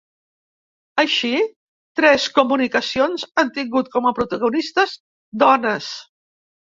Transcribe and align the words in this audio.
Així, 1.01 1.29
tres 1.99 2.25
comunicacions 2.37 3.25
han 3.41 3.51
tingut 3.57 3.91
com 3.97 4.07
a 4.07 4.15
protagonistes 4.21 4.97
dones. 5.45 5.91